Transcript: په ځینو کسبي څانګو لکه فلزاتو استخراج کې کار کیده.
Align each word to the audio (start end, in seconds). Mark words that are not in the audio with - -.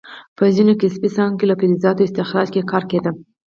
په 0.37 0.43
ځینو 0.55 0.73
کسبي 0.81 1.09
څانګو 1.15 1.49
لکه 1.51 1.63
فلزاتو 1.69 2.05
استخراج 2.07 2.47
کې 2.53 2.69
کار 2.71 2.83
کیده. 2.91 3.11